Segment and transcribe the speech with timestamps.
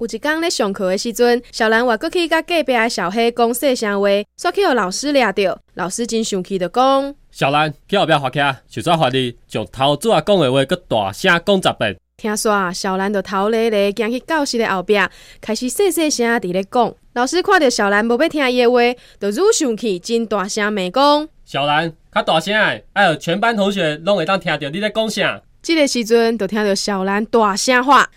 [0.00, 11.96] 有一天咧上课的时阵，小兰话过去甲隔壁的小黑讲说声话，煞去互老师抓到，老师真生气的讲：小兰去后壁罚卡，就再罚你从头拄啊讲的话，搁大声讲十遍。
[12.16, 14.94] 听说啊，小兰就头咧咧，行去教室的后壁，
[15.40, 16.94] 开始细细声伫咧讲。
[17.14, 18.78] 老师看到小兰无要听伊的话，
[19.18, 25.42] 就愈生气，真大声骂讲：小兰，较大声诶，还全班同学拢会当听着你咧讲啥。
[25.60, 28.08] 这个时阵，就听到小兰大声话。